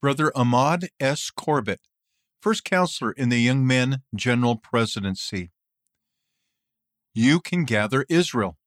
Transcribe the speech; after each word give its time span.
Brother 0.00 0.30
Ahmad 0.36 0.88
S. 1.00 1.30
Corbitt, 1.30 1.80
first 2.40 2.64
counselor 2.64 3.12
in 3.12 3.30
the 3.30 3.40
Young 3.40 3.66
Men 3.66 4.02
General 4.14 4.56
Presidency. 4.56 5.50
You 7.14 7.40
can 7.40 7.64
gather 7.64 8.04
Israel. 8.10 8.58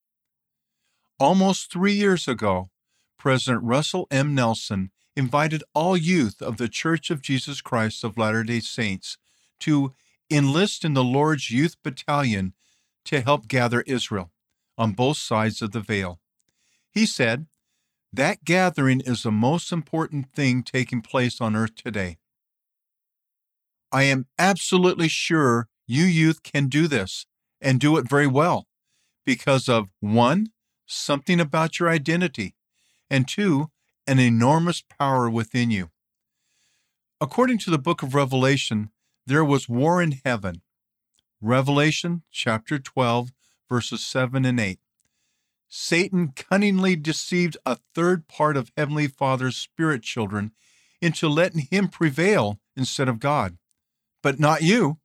Almost 1.19 1.71
three 1.71 1.93
years 1.93 2.27
ago, 2.27 2.71
President 3.19 3.63
Russell 3.63 4.07
M. 4.09 4.33
Nelson 4.33 4.89
invited 5.15 5.63
all 5.75 5.95
youth 5.95 6.41
of 6.41 6.57
the 6.57 6.67
Church 6.67 7.11
of 7.11 7.21
Jesus 7.21 7.61
Christ 7.61 8.03
of 8.03 8.17
Latter 8.17 8.43
day 8.43 8.59
Saints 8.59 9.17
to 9.59 9.93
enlist 10.31 10.83
in 10.83 10.95
the 10.95 11.03
Lord's 11.03 11.51
Youth 11.51 11.75
Battalion 11.83 12.53
to 13.05 13.21
help 13.21 13.47
gather 13.47 13.81
Israel 13.81 14.31
on 14.77 14.93
both 14.93 15.17
sides 15.17 15.61
of 15.61 15.73
the 15.73 15.81
veil. 15.81 16.19
He 16.89 17.05
said, 17.05 17.45
That 18.11 18.43
gathering 18.43 19.01
is 19.01 19.23
the 19.23 19.31
most 19.31 19.71
important 19.71 20.33
thing 20.33 20.63
taking 20.63 21.01
place 21.01 21.39
on 21.39 21.55
earth 21.55 21.75
today. 21.75 22.17
I 23.91 24.03
am 24.03 24.27
absolutely 24.37 25.07
sure 25.07 25.67
you 25.87 26.05
youth 26.05 26.43
can 26.43 26.67
do 26.67 26.87
this 26.87 27.25
and 27.61 27.79
do 27.79 27.97
it 27.97 28.09
very 28.09 28.27
well 28.27 28.67
because 29.25 29.69
of 29.69 29.89
one, 29.99 30.47
something 30.85 31.39
about 31.39 31.79
your 31.79 31.89
identity, 31.89 32.55
and 33.09 33.27
two, 33.27 33.69
an 34.07 34.19
enormous 34.19 34.83
power 34.99 35.29
within 35.29 35.69
you. 35.69 35.89
According 37.21 37.59
to 37.59 37.69
the 37.69 37.77
book 37.77 38.01
of 38.01 38.15
Revelation, 38.15 38.89
there 39.27 39.45
was 39.45 39.69
war 39.69 40.01
in 40.01 40.19
heaven. 40.25 40.61
Revelation 41.41 42.23
chapter 42.31 42.79
12, 42.79 43.31
verses 43.69 44.05
7 44.05 44.45
and 44.45 44.59
8. 44.59 44.79
Satan 45.69 46.33
cunningly 46.35 46.95
deceived 46.95 47.55
a 47.63 47.77
third 47.93 48.27
part 48.27 48.57
of 48.57 48.71
Heavenly 48.75 49.07
Father's 49.07 49.55
spirit 49.55 50.01
children 50.01 50.51
into 50.99 51.29
letting 51.29 51.67
him 51.69 51.87
prevail 51.87 52.59
instead 52.75 53.07
of 53.07 53.19
God. 53.19 53.57
But 54.23 54.39
not 54.39 54.63
you. 54.63 54.97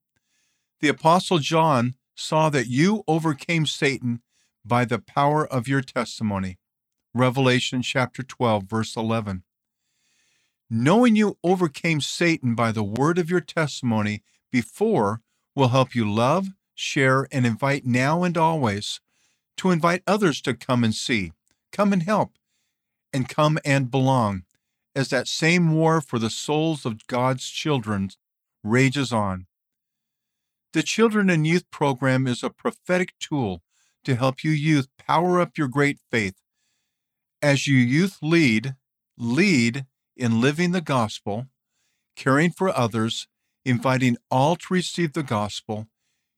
The 0.80 0.88
Apostle 0.88 1.38
John 1.38 1.94
saw 2.16 2.48
that 2.48 2.66
you 2.66 3.04
overcame 3.06 3.66
Satan 3.66 4.22
by 4.64 4.86
the 4.86 4.98
power 4.98 5.46
of 5.46 5.68
your 5.68 5.82
testimony. 5.82 6.58
Revelation 7.12 7.82
chapter 7.82 8.22
12, 8.22 8.64
verse 8.64 8.96
11. 8.96 9.44
Knowing 10.70 11.14
you 11.14 11.38
overcame 11.44 12.00
Satan 12.00 12.54
by 12.54 12.72
the 12.72 12.82
word 12.82 13.18
of 13.18 13.30
your 13.30 13.40
testimony 13.40 14.22
before 14.50 15.20
will 15.54 15.68
help 15.68 15.94
you 15.94 16.10
love, 16.10 16.48
share, 16.74 17.28
and 17.30 17.44
invite 17.44 17.84
now 17.84 18.24
and 18.24 18.36
always 18.36 19.00
to 19.56 19.70
invite 19.70 20.02
others 20.06 20.40
to 20.42 20.54
come 20.54 20.84
and 20.84 20.94
see, 20.94 21.32
come 21.72 21.92
and 21.92 22.02
help, 22.02 22.32
and 23.12 23.28
come 23.28 23.58
and 23.64 23.90
belong, 23.90 24.44
as 24.94 25.08
that 25.08 25.28
same 25.28 25.72
war 25.72 26.00
for 26.00 26.18
the 26.18 26.30
souls 26.30 26.84
of 26.84 27.06
God's 27.06 27.48
children 27.48 28.10
rages 28.62 29.12
on. 29.12 29.46
The 30.72 30.82
Children 30.82 31.30
and 31.30 31.46
Youth 31.46 31.70
Program 31.70 32.26
is 32.26 32.42
a 32.42 32.50
prophetic 32.50 33.14
tool 33.20 33.62
to 34.04 34.16
help 34.16 34.42
you 34.42 34.50
youth 34.50 34.88
power 34.98 35.40
up 35.40 35.56
your 35.56 35.68
great 35.68 35.98
faith. 36.10 36.34
As 37.40 37.66
you 37.68 37.76
youth 37.76 38.18
lead, 38.22 38.74
lead 39.16 39.86
in 40.16 40.40
living 40.40 40.72
the 40.72 40.80
gospel, 40.80 41.46
caring 42.16 42.50
for 42.50 42.76
others, 42.76 43.28
inviting 43.64 44.16
all 44.30 44.56
to 44.56 44.74
receive 44.74 45.12
the 45.12 45.22
gospel, 45.22 45.86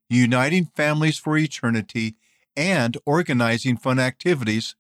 uniting 0.09 0.67
families 0.67 1.19
for 1.19 1.37
eternity, 1.37 2.17
and 2.57 2.97
organizing 3.05 3.77
fun 3.77 3.99
activities, 3.99 4.75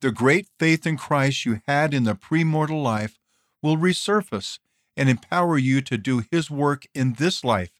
the 0.00 0.12
great 0.12 0.46
faith 0.58 0.86
in 0.86 0.96
Christ 0.96 1.44
you 1.44 1.60
had 1.66 1.92
in 1.92 2.04
the 2.04 2.14
premortal 2.14 2.80
life 2.82 3.18
will 3.62 3.76
resurface 3.76 4.58
and 4.96 5.08
empower 5.08 5.58
you 5.58 5.80
to 5.82 5.98
do 5.98 6.22
His 6.30 6.48
work 6.50 6.84
in 6.94 7.14
this 7.14 7.42
life. 7.44 7.72